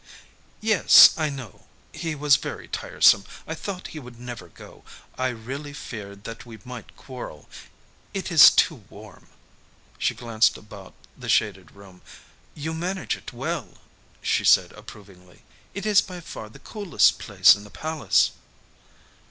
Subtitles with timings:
[0.61, 1.67] "Yes, I know.
[1.93, 3.23] He was very tiresome.
[3.45, 4.83] I thought he would never go.
[5.15, 7.47] I really feared that we might quarrel.
[8.11, 9.27] It is too warm."
[9.99, 12.01] She glanced about the shaded room.
[12.55, 13.77] "You manage it well,"
[14.23, 15.43] she said approvingly.
[15.75, 18.31] "It is by far the coolest place in the palace."